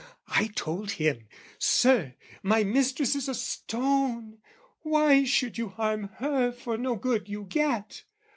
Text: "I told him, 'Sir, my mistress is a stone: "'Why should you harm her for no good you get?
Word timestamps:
"I 0.29 0.49
told 0.55 0.89
him, 0.93 1.27
'Sir, 1.59 2.15
my 2.41 2.63
mistress 2.63 3.13
is 3.13 3.29
a 3.29 3.35
stone: 3.35 4.39
"'Why 4.81 5.25
should 5.25 5.59
you 5.59 5.69
harm 5.69 6.07
her 6.15 6.51
for 6.51 6.75
no 6.75 6.95
good 6.95 7.29
you 7.29 7.43
get? 7.43 8.03